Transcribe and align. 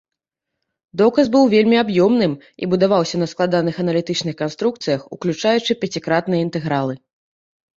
Доказ 1.01 1.25
быў 1.35 1.43
вельмі 1.55 1.77
аб'ёмным 1.83 2.33
і 2.65 2.69
будаваўся 2.71 3.15
на 3.25 3.27
складаных 3.33 3.75
аналітычных 3.83 4.33
канструкцыях, 4.43 5.01
уключаючы 5.19 5.71
пяцікратныя 5.85 6.41
інтэгралы. 6.49 6.93